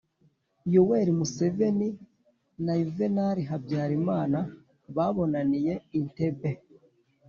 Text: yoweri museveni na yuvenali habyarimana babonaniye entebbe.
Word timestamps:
yoweri 0.73 1.11
museveni 1.19 1.87
na 2.65 2.73
yuvenali 2.81 3.41
habyarimana 3.49 4.39
babonaniye 4.95 5.73
entebbe. 5.99 6.51